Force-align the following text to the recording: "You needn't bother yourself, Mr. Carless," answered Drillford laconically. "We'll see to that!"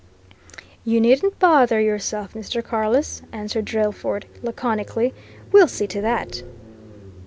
"You 0.83 0.99
needn't 0.99 1.37
bother 1.37 1.79
yourself, 1.79 2.33
Mr. 2.33 2.63
Carless," 2.65 3.21
answered 3.31 3.65
Drillford 3.65 4.25
laconically. 4.41 5.13
"We'll 5.51 5.67
see 5.67 5.85
to 5.85 6.01
that!" 6.01 6.41